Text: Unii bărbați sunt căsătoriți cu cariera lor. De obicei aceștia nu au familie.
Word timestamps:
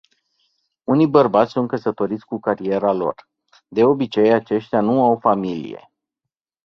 Unii 0.83 1.07
bărbați 1.07 1.51
sunt 1.51 1.67
căsătoriți 1.67 2.25
cu 2.25 2.39
cariera 2.39 2.91
lor. 2.93 3.13
De 3.67 3.83
obicei 3.83 4.33
aceștia 4.33 4.81
nu 4.81 5.03
au 5.03 5.17
familie. 5.21 5.91